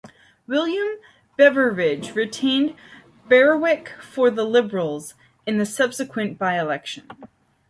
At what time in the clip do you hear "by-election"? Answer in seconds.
6.39-7.07